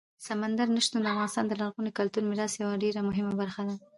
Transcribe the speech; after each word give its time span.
سمندر 0.27 0.67
نه 0.75 0.81
شتون 0.85 1.01
د 1.03 1.07
افغانستان 1.13 1.45
د 1.47 1.53
لرغوني 1.59 1.91
کلتوري 1.97 2.25
میراث 2.27 2.53
یوه 2.61 2.81
ډېره 2.83 2.99
مهمه 3.09 3.33
برخه 3.41 3.61
ده. 3.67 3.75